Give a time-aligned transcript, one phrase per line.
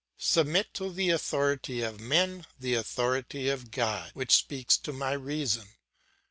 [0.17, 5.67] Submit to the authority of men the authority of God which speaks to my reason.